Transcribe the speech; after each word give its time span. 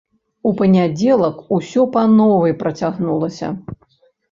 У 0.51 0.53
панядзелак 0.61 1.37
усё 1.59 1.85
па 1.97 2.07
новай 2.17 2.57
працягнулася. 2.65 3.55